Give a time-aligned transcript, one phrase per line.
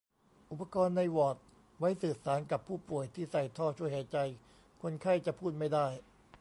[0.51, 1.37] อุปกรณ์ในวอร์ด
[1.79, 4.17] ไว้สื่อสารกับผู้ป่วยที่ใส่ท่อช่วยหายใจ
[4.81, 5.87] คนไข้จะพูดไม่ได้